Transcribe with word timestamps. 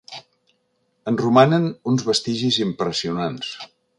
En 1.11 1.19
romanen 1.25 1.69
uns 1.93 2.07
vestigis 2.09 2.59
impressionants. 2.65 3.55